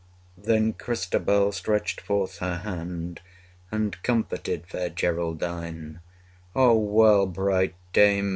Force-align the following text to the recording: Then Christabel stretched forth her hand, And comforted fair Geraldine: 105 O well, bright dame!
Then 0.39 0.73
Christabel 0.73 1.51
stretched 1.51 2.01
forth 2.01 2.39
her 2.39 2.57
hand, 2.63 3.21
And 3.71 4.01
comforted 4.01 4.65
fair 4.65 4.89
Geraldine: 4.89 5.99
105 6.53 6.53
O 6.55 6.73
well, 6.73 7.27
bright 7.27 7.75
dame! 7.93 8.29